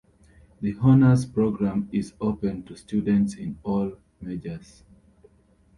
The 0.61 0.75
Honors 0.81 1.27
program 1.27 1.87
is 1.91 2.15
open 2.19 2.63
to 2.63 2.75
students 2.75 3.35
in 3.35 3.59
all 3.61 3.99
majors. 4.19 4.81